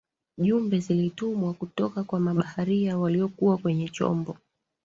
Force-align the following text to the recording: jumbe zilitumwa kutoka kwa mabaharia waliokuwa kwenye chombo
jumbe 0.37 0.79
zilitumwa 0.79 1.53
kutoka 1.53 2.03
kwa 2.03 2.19
mabaharia 2.19 2.97
waliokuwa 2.97 3.57
kwenye 3.57 3.89
chombo 3.89 4.37